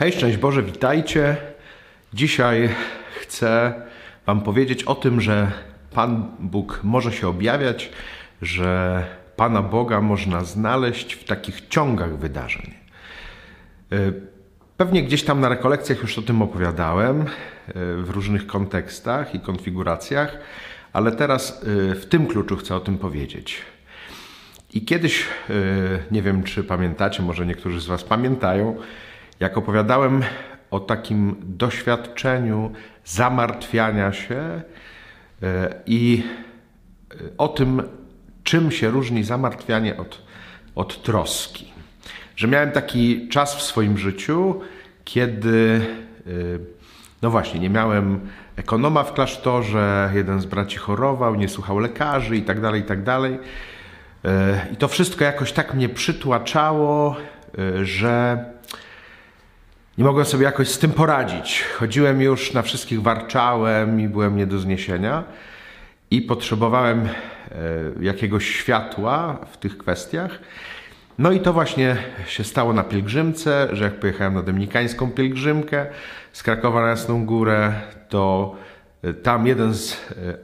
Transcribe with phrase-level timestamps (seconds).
[0.00, 1.36] Hej, szczęść Boże, witajcie.
[2.14, 2.68] Dzisiaj
[3.20, 3.74] chcę
[4.26, 5.52] Wam powiedzieć o tym, że
[5.90, 7.90] Pan Bóg może się objawiać,
[8.42, 9.04] że
[9.36, 12.74] Pana Boga można znaleźć w takich ciągach wydarzeń.
[13.92, 14.12] Y,
[14.76, 17.26] Pewnie gdzieś tam na rekolekcjach już o tym opowiadałem y,
[18.02, 20.38] w różnych kontekstach i konfiguracjach,
[20.92, 23.62] ale teraz y, w tym kluczu chcę o tym powiedzieć.
[24.74, 25.24] I kiedyś,
[26.10, 28.76] nie wiem czy pamiętacie, może niektórzy z Was pamiętają,
[29.40, 30.22] jak opowiadałem
[30.70, 32.72] o takim doświadczeniu
[33.04, 34.36] zamartwiania się
[35.42, 36.22] e, i
[37.10, 37.82] e, o tym,
[38.44, 40.22] czym się różni zamartwianie od,
[40.74, 41.72] od troski.
[42.36, 44.60] Że miałem taki czas w swoim życiu,
[45.04, 45.86] kiedy,
[46.26, 46.30] e,
[47.22, 48.20] no właśnie, nie miałem
[48.56, 53.02] ekonoma w klasztorze, jeden z braci chorował, nie słuchał lekarzy i tak dalej, i tak
[53.02, 53.38] dalej.
[54.72, 57.16] I to wszystko jakoś tak mnie przytłaczało,
[57.82, 58.44] że
[59.98, 61.64] nie mogłem sobie jakoś z tym poradzić.
[61.78, 65.24] Chodziłem już na wszystkich, warczałem i byłem nie do zniesienia.
[66.10, 67.08] I potrzebowałem e,
[68.00, 70.38] jakiegoś światła w tych kwestiach.
[71.18, 75.86] No i to właśnie się stało na pielgrzymce, że jak pojechałem na dominikańską pielgrzymkę
[76.32, 77.72] z Krakowa na Jasną Górę,
[78.08, 78.54] to
[79.02, 79.94] e, tam jeden z e,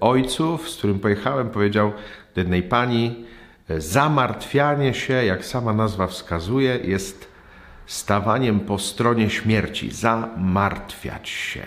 [0.00, 1.92] ojców, z którym pojechałem, powiedział
[2.34, 3.24] do jednej pani,
[3.78, 7.33] zamartwianie się, jak sama nazwa wskazuje, jest
[7.86, 11.62] stawaniem po stronie śmierci, zamartwiać się.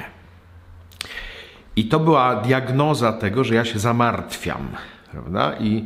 [1.76, 4.68] I to była diagnoza tego, że ja się zamartwiam,
[5.12, 5.54] prawda?
[5.60, 5.86] I,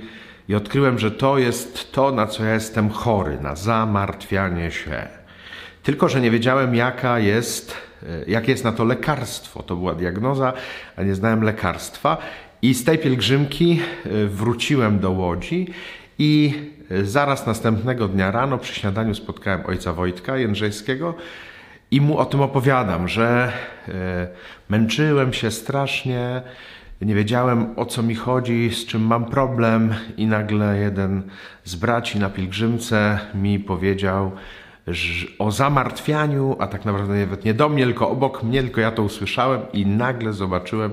[0.49, 5.07] I odkryłem, że to jest to, na co ja jestem chory, na zamartwianie się.
[5.83, 9.63] Tylko, że nie wiedziałem, jaka jest, e, jakie jest na to lekarstwo.
[9.63, 10.53] To była diagnoza,
[10.95, 12.17] a nie znałem lekarstwa.
[12.61, 15.67] I z tej pielgrzymki e, wróciłem do Łodzi
[16.21, 16.53] i
[17.03, 21.13] zaraz następnego dnia rano przy śniadaniu spotkałem ojca Wojtka Jędrzejskiego
[21.91, 23.51] i mu o tym opowiadam, że
[23.87, 24.27] e,
[24.69, 26.41] męczyłem się strasznie,
[27.01, 31.23] nie wiedziałem o co mi chodzi, z czym mam problem, i nagle jeden
[31.63, 34.31] z braci na pielgrzymce mi powiedział
[35.39, 39.03] o zamartwianiu, a tak naprawdę nawet nie do mnie, tylko obok mnie, tylko ja to
[39.03, 40.91] usłyszałem i nagle zobaczyłem,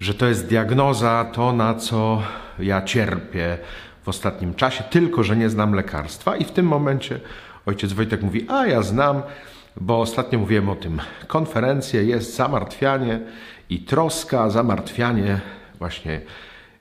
[0.00, 2.22] że to jest diagnoza, to na co
[2.58, 3.58] ja cierpię,
[4.06, 6.36] w ostatnim czasie, tylko że nie znam lekarstwa.
[6.36, 7.20] I w tym momencie
[7.66, 9.22] ojciec Wojtek mówi: A ja znam,
[9.76, 11.00] bo ostatnio mówiłem o tym.
[11.26, 13.20] Konferencje jest zamartwianie
[13.70, 15.40] i troska, zamartwianie
[15.78, 16.20] właśnie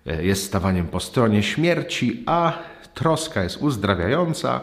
[0.08, 2.54] e, jest stawaniem po stronie śmierci, a
[2.94, 4.62] troska jest uzdrawiająca.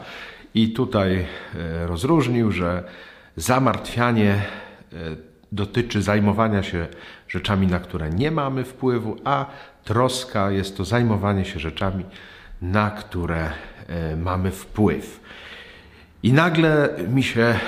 [0.54, 2.84] I tutaj e, rozróżnił, że
[3.36, 4.96] zamartwianie e,
[5.52, 6.86] dotyczy zajmowania się
[7.28, 9.46] rzeczami, na które nie mamy wpływu, a
[9.84, 12.04] troska jest to zajmowanie się rzeczami,
[12.62, 13.50] na które
[13.88, 15.20] e, mamy wpływ.
[16.22, 17.58] I nagle mi się e,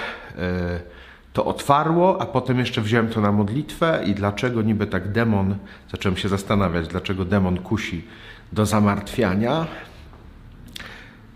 [1.32, 5.56] to otwarło, a potem jeszcze wziąłem to na modlitwę i dlaczego niby tak demon,
[5.90, 8.04] zacząłem się zastanawiać, dlaczego demon kusi
[8.52, 9.66] do zamartwiania.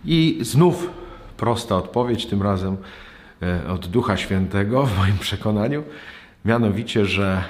[0.05, 0.91] I znów
[1.37, 2.77] prosta odpowiedź, tym razem
[3.43, 5.85] e, od Ducha Świętego w moim przekonaniu,
[6.45, 7.45] mianowicie, że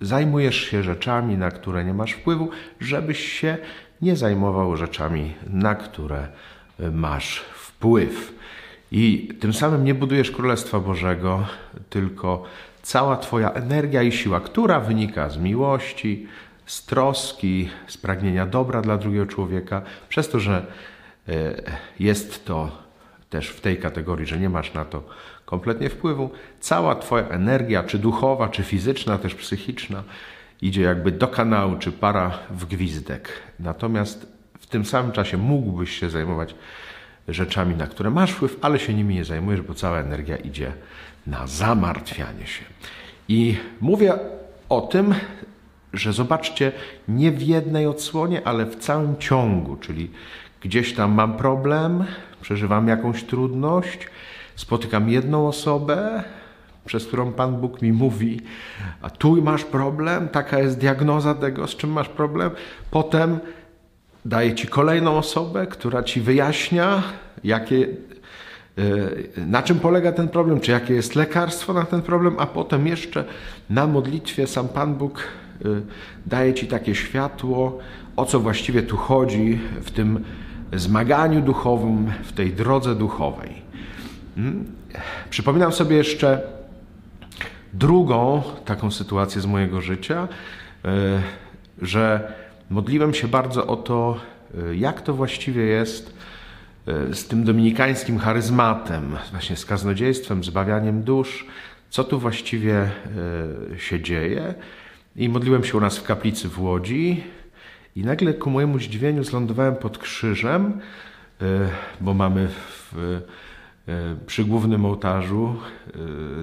[0.00, 2.50] zajmujesz się rzeczami, na które nie masz wpływu,
[2.80, 3.58] żebyś się
[4.04, 6.28] nie zajmował rzeczami, na które
[6.80, 8.34] e, masz wpływ.
[8.92, 11.46] I tym samym nie budujesz Królestwa Bożego,
[11.90, 12.44] tylko
[12.82, 16.26] cała Twoja energia i siła, która wynika z miłości,
[16.66, 20.66] z troski, z pragnienia dobra dla drugiego człowieka, przez to, że
[21.28, 21.32] e,
[22.00, 22.84] jest to
[23.30, 25.02] też w tej kategorii, że nie masz na to
[25.44, 30.02] kompletnie wpływu, cała Twoja energia, czy duchowa, czy fizyczna, też psychiczna,
[30.62, 33.28] idzie jakby do kanału, czy para w gwizdek.
[33.60, 34.26] Natomiast
[34.60, 36.54] w tym samym czasie mógłbyś się zajmować
[37.28, 40.72] rzeczami, na które masz wpływ, ale się nimi nie zajmujesz, bo cała energia idzie
[41.26, 42.64] na zamartwianie się.
[43.28, 44.14] I mówię
[44.68, 45.14] o tym,
[45.92, 46.72] że zobaczcie,
[47.08, 50.10] nie w jednej odsłonie, ale w całym ciągu, czyli
[50.60, 52.04] gdzieś tam mam problem,
[52.40, 54.08] przeżywam jakąś trudność,
[54.56, 56.24] spotykam jedną osobę,
[56.84, 58.40] przez którą Pan Bóg mi mówi,
[59.02, 62.50] a tu masz problem, taka jest diagnoza tego, z czym masz problem.
[62.90, 63.38] Potem
[64.24, 67.02] daje Ci kolejną osobę, która Ci wyjaśnia,
[67.44, 67.86] jakie,
[69.38, 72.86] e, na czym polega ten problem, czy jakie jest lekarstwo na ten problem, a potem
[72.86, 73.24] jeszcze
[73.70, 75.18] na modlitwie sam Pan Bóg
[75.64, 75.68] e,
[76.26, 77.78] daje Ci takie światło,
[78.16, 80.24] o co właściwie tu chodzi w tym
[80.72, 83.64] zmaganiu duchowym, w tej drodze duchowej.
[84.36, 84.64] Hmm?
[85.30, 86.53] Przypominam sobie jeszcze
[87.74, 90.28] drugą taką sytuację z mojego życia,
[90.84, 91.22] e,
[91.82, 92.32] że
[92.70, 94.20] modliłem się bardzo o to,
[94.70, 96.14] e, jak to właściwie jest,
[96.86, 101.46] e, z tym dominikańskim charyzmatem, właśnie z kaznodziejstwem, zbawianiem dusz,
[101.90, 102.90] co tu właściwie
[103.78, 104.54] się dzieje.
[105.16, 107.24] I modliłem się u nas w kaplicy w Łodzi
[107.96, 110.80] i nagle ku mojemu zdziwieniu zlądowałem pod krzyżem,
[112.00, 113.20] bo mamy w,
[114.26, 115.56] przy głównym ołtarzu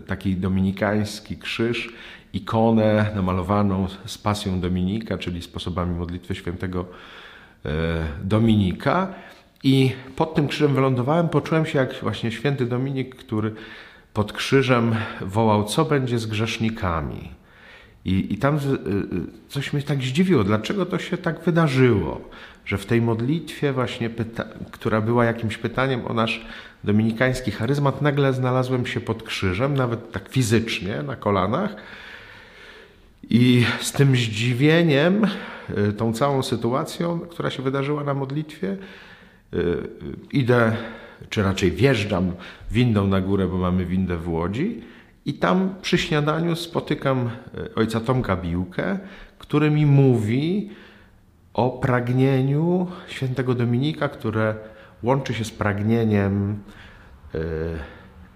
[0.08, 1.94] taki dominikański krzyż
[2.34, 6.86] ikonę namalowaną z pasją Dominika, czyli sposobami modlitwy świętego
[7.66, 7.70] e,
[8.24, 9.14] Dominika.
[9.64, 13.54] I pod tym krzyżem wylądowałem, poczułem się jak właśnie święty Dominik, który
[14.14, 17.32] pod krzyżem wołał, co będzie z grzesznikami.
[18.06, 18.60] I, I tam e,
[19.48, 22.22] coś mnie tak zdziwiło, dlaczego to się tak wydarzyło,
[22.72, 24.10] że w tej modlitwie właśnie,
[24.72, 26.46] która była jakimś pytaniem o nasz
[26.84, 31.76] dominikański charyzmat, nagle znalazłem się pod krzyżem, nawet tak fizycznie, na kolanach,
[33.30, 35.28] i z tym zdziwieniem,
[35.90, 39.88] y, tą całą sytuacją, która się wydarzyła na modlitwie, y, y,
[40.32, 40.72] idę,
[41.30, 42.32] czy raczej wjeżdżam
[42.72, 44.82] windą na górę, bo mamy windę w Łodzi.
[45.26, 47.30] I tam przy śniadaniu spotykam
[47.76, 49.00] ojca Tomka Biłkę,
[49.40, 50.70] który mi mówi
[51.54, 54.56] o pragnieniu świętego Dominika, które
[55.04, 56.64] łączy się z pragnieniem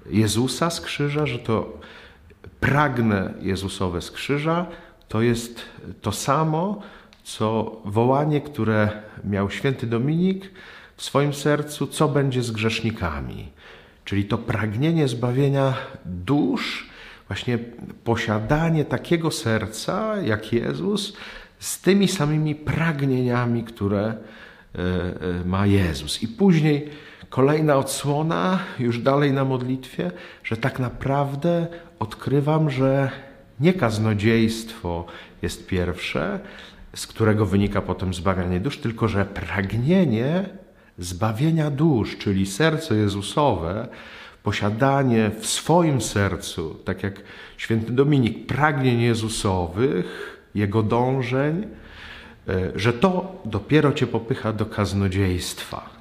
[0.10, 1.80] Jezusa z krzyża, że to
[2.60, 4.66] pragnę Jezusowe z krzyża,
[5.08, 5.62] to jest
[6.02, 6.82] to samo,
[7.24, 8.90] co wołanie, które
[9.24, 10.52] miał święty Dominik
[10.96, 13.52] w swoim sercu, co będzie z grzesznikami.
[14.06, 15.74] Czyli to pragnienie zbawienia
[16.06, 16.90] dusz,
[17.28, 17.58] właśnie
[18.04, 21.18] posiadanie takiego serca jak Jezus,
[21.60, 24.16] z tymi samymi pragnieniami, które e,
[24.76, 26.24] e, ma Jezus.
[26.24, 26.90] I później
[27.30, 30.12] kolejna odsłona, już dalej na modlitwie,
[30.44, 31.68] że tak naprawdę
[32.00, 33.12] odkrywam, że
[33.60, 35.06] nie kaznodziejstwo
[35.42, 36.40] jest pierwsze,
[36.96, 40.46] z którego wynika potem zbawianie dusz, tylko że pragnienie
[40.98, 43.88] zbawienia dusz, czyli serce Jezusowe,
[44.44, 47.22] posiadanie w swoim sercu, tak jak
[47.58, 51.68] święty Dominik, pragnień Jezusowych, jego dążeń,
[52.48, 55.96] e, że to dopiero cię popycha do kaznodziejstwa.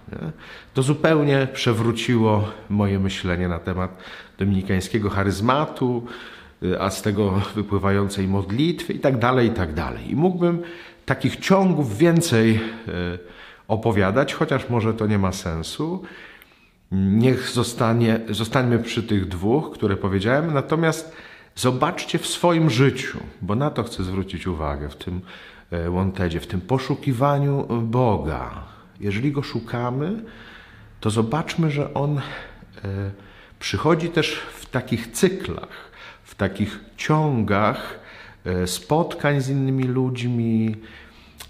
[0.74, 3.98] To zupełnie przewróciło moje myślenie na temat
[4.38, 6.06] dominikańskiego charyzmatu,
[6.64, 10.10] Y, a z tego wypływającej modlitwy i tak dalej, i tak dalej.
[10.10, 10.62] I mógłbym
[11.06, 12.60] takich ciągów więcej y,
[13.68, 16.02] opowiadać, chociaż może to nie ma sensu.
[16.92, 21.16] Niech zostanie, zostańmy przy tych dwóch, które powiedziałem, natomiast
[21.56, 25.20] zobaczcie w swoim życiu, bo na to chcę zwrócić uwagę w tym
[25.72, 28.64] y, łątedzie, w tym poszukiwaniu Boga.
[29.00, 30.24] Jeżeli Go szukamy,
[31.00, 32.20] to zobaczmy, że On
[33.58, 35.94] przychodzi też w takich cyklach
[36.34, 37.98] w takich ciągach
[38.44, 40.76] e, spotkań z innymi ludźmi.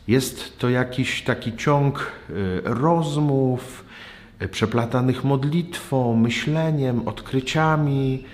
[0.09, 2.33] Jest to jakiś taki ciąg e,
[2.65, 3.85] rozmów,
[4.39, 8.25] e, przeplatanych modlitwą, myśleniem, odkryciami.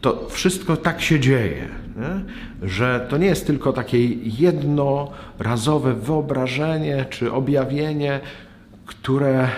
[0.00, 2.24] To wszystko tak się dzieje, nie?
[2.68, 8.20] że to nie jest tylko takie jednorazowe wyobrażenie czy objawienie,
[8.86, 9.48] które e,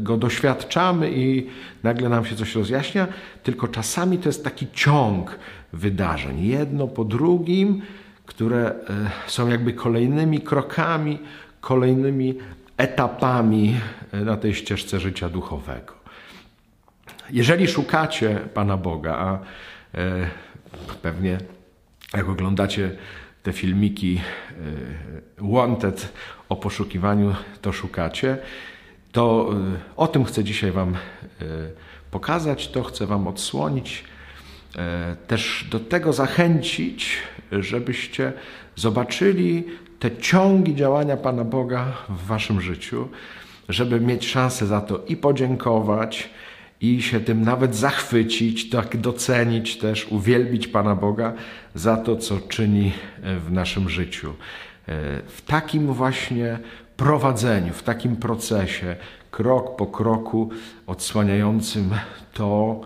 [0.00, 1.46] go doświadczamy i
[1.82, 3.06] nagle nam się coś rozjaśnia,
[3.42, 5.38] tylko czasami to jest taki ciąg
[5.72, 7.82] wydarzeń, jedno po drugim,
[8.26, 8.74] które e,
[9.26, 11.18] są jakby kolejnymi krokami,
[11.60, 12.34] kolejnymi
[12.76, 13.80] etapami
[14.12, 15.94] e, na tej ścieżce życia duchowego.
[17.30, 19.38] Jeżeli szukacie Pana Boga, a
[21.02, 21.38] pewnie
[22.14, 22.90] jak oglądacie
[23.42, 24.20] te filmiki
[25.38, 26.12] Wanted
[26.48, 28.38] o poszukiwaniu, to szukacie,
[29.12, 30.96] to y, o tym chcę dzisiaj Wam
[32.10, 34.04] pokazać, to chcę Wam odsłonić,
[35.26, 37.18] też do tego zachęcić,
[37.52, 38.32] żebyście
[38.76, 39.64] zobaczyli
[39.98, 43.08] te ciągi działania Pana Boga w Waszym życiu,
[43.68, 46.30] żeby mieć szansę za to i podziękować,
[46.80, 51.32] i się tym nawet zachwycić, tak docenić też, uwielbić Pana Boga
[51.74, 52.92] za to, co czyni
[53.46, 54.34] w naszym życiu.
[55.26, 56.58] W takim właśnie
[56.96, 58.96] prowadzeniu, w takim procesie,
[59.30, 60.50] krok po kroku,
[60.86, 61.90] odsłaniającym
[62.34, 62.80] to,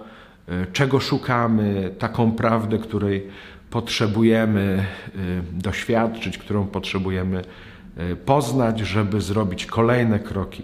[0.49, 3.29] e, czego szukamy, taką prawdę, której
[3.71, 5.19] potrzebujemy e,
[5.53, 7.43] doświadczyć, którą potrzebujemy
[7.97, 10.63] e, poznać, żeby zrobić kolejne kroki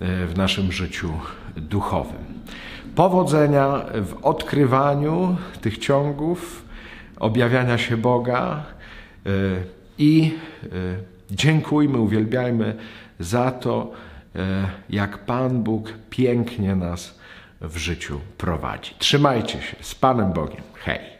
[0.00, 1.12] w naszym życiu
[1.56, 2.35] duchowym.
[2.96, 6.64] Powodzenia w odkrywaniu tych ciągów,
[7.16, 8.62] objawiania się Boga
[9.98, 10.34] i
[11.30, 12.76] Dziękujmy, uwielbiajmy
[13.20, 13.92] za to,
[14.36, 17.18] e, jak Pan Bóg pięknie nas
[17.60, 18.94] w życiu prowadzi.
[18.98, 20.62] Trzymajcie się z Panem Bogiem.
[20.74, 21.15] Hej!